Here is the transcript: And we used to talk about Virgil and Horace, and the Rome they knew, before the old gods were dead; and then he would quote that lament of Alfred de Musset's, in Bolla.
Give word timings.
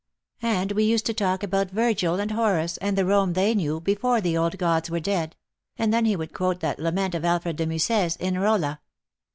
And 0.41 0.71
we 0.71 0.83
used 0.85 1.05
to 1.05 1.13
talk 1.13 1.43
about 1.43 1.69
Virgil 1.69 2.19
and 2.19 2.31
Horace, 2.31 2.77
and 2.77 2.97
the 2.97 3.05
Rome 3.05 3.33
they 3.33 3.53
knew, 3.53 3.79
before 3.79 4.19
the 4.19 4.35
old 4.35 4.57
gods 4.57 4.89
were 4.89 4.99
dead; 4.99 5.35
and 5.77 5.93
then 5.93 6.05
he 6.05 6.15
would 6.15 6.33
quote 6.33 6.59
that 6.61 6.79
lament 6.79 7.13
of 7.13 7.23
Alfred 7.23 7.57
de 7.57 7.67
Musset's, 7.67 8.15
in 8.15 8.33
Bolla. 8.33 8.79